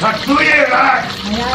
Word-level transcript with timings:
Tak 0.00 0.16
tu 0.24 0.32
je! 0.40 0.60
A 0.66 1.04
ja 1.28 1.48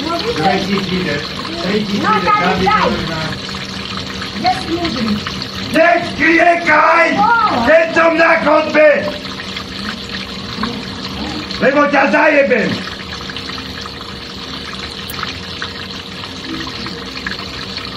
no 0.00 0.16
vidíš. 0.16 0.36
Tretí 0.36 0.76
ide. 0.96 1.16
Tretí 1.62 1.96
No, 2.00 2.10
ide. 2.16 2.24
tak 2.24 2.40
Dávid 2.40 2.64
daj. 2.64 4.54
Si 4.64 4.72
múdry? 4.72 5.08
Nech 5.68 6.04
kriekaj! 6.16 7.06
No. 7.16 7.28
Keď 7.68 7.86
som 7.92 8.12
na 8.16 8.32
chodbe! 8.40 8.90
Lebo 11.60 11.80
ťa 11.92 12.02
zajebem! 12.08 12.70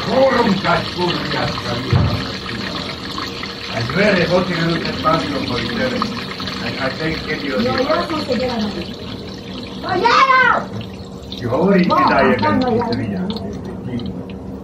Chorumka, 0.01 0.73
kurňatka, 0.95 1.71
Aj 3.71 3.83
dvere 3.87 4.23
potrhnúce 4.27 4.91
spánkom 4.99 5.43
boli 5.47 5.65
dvere. 5.71 5.97
Aj 6.83 6.91
ten, 6.99 7.15
kedy 7.23 7.45
Jo, 7.47 7.57
ja 7.63 7.71
odjebal. 7.71 8.03
som 8.11 8.19
sedela 8.27 8.55
na 8.59 8.69
ty 9.81 9.97
ja- 12.69 12.89
svinia. 12.93 13.21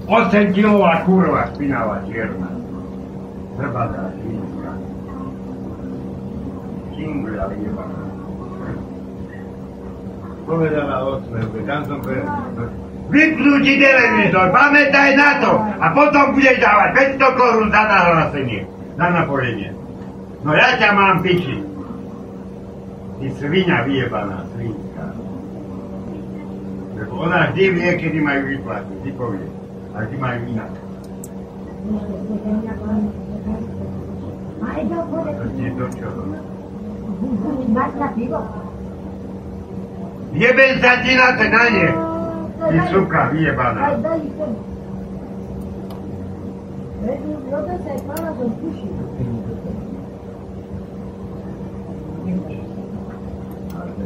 8 0.07 0.55
kilová 0.55 1.03
kurva 1.03 1.52
špinavá 1.52 1.99
čierna. 2.07 2.48
Hrbatá 3.59 4.07
svinka. 4.21 4.71
Čingľa 6.95 7.45
vyjebaná. 7.52 8.02
Povedala 10.48 11.20
smrbe, 11.27 11.59
tam 11.68 11.81
som 11.91 11.99
povedal. 11.99 12.71
Vypnú 13.07 13.63
ti 13.63 13.79
televízor, 13.79 14.52
pamätaj 14.52 15.15
na 15.15 15.40
to 15.40 15.52
a 15.79 15.88
potom 15.95 16.35
budeš 16.35 16.59
dávať 16.59 17.15
500 17.20 17.40
korún 17.40 17.68
za 17.71 17.84
nahlásenie, 17.88 18.68
za 18.99 19.07
napojenie. 19.12 19.71
No 20.43 20.52
ja 20.55 20.76
ťa 20.76 20.90
mám 20.91 21.23
piči. 21.23 21.63
Ty 23.17 23.27
svinia 23.41 23.81
vyjebaná, 23.81 24.46
svinka. 24.54 25.05
Lebo 26.98 27.13
ona 27.26 27.49
vždy 27.49 27.63
vie, 27.74 27.90
kedy 27.98 28.20
majú 28.21 28.41
vyplatiť, 28.46 28.98
ty 29.01 29.12
povie. 29.18 29.48
Ale 29.98 30.05
ty 30.05 30.15
majú 30.21 30.40
inak. 30.54 30.71
Aj 34.57 34.82
do 34.85 34.99
A 35.01 35.32
to 35.34 35.46
ti 35.49 35.62
je 35.65 35.71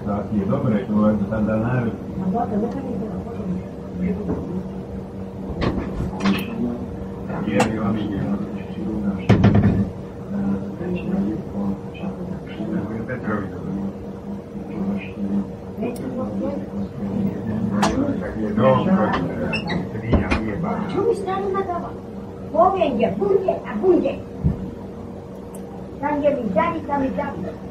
такие 0.05 0.45
добрые, 0.45 0.85
то 0.85 1.09
это 1.09 1.25
тогда 1.25 1.57
нравится. 1.57 1.97
Первый 7.45 7.79
вам 7.79 7.97
идет. 7.97 8.21
Чому 20.93 21.13
стали 21.13 21.51
надава? 21.51 21.89
Повіння, 22.51 23.13
бунде, 23.17 23.55
а 23.65 23.75
бунде. 23.81 24.15
Там 25.99 26.23
є 26.23 26.29
віддалі, 26.29 26.79
там 26.87 27.05
і 27.05 27.09
там, 27.09 27.27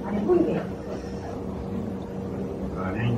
але 0.08 0.20
бунде. 0.20 0.60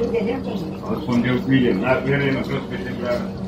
Respondió 0.00 1.34
William, 1.46 1.84
ah, 1.84 1.98
viene 1.98 2.32
nosotros 2.32 2.62
que 2.70 2.78
sembraron. 2.78 3.40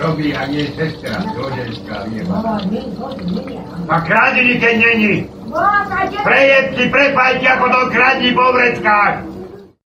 Robí 0.00 0.32
a 0.32 0.48
nie 0.48 0.64
sestra, 0.72 1.20
doženská 1.36 2.08
výroba. 2.08 2.56
A 3.88 3.96
kradiny, 4.00 4.56
keď 4.56 4.74
není. 4.80 5.28
Prejebci, 6.24 6.88
prepajte, 6.88 7.46
ako 7.46 7.66
to 7.68 7.80
kradí 7.92 8.32
po 8.32 8.46
vreckách. 8.48 9.29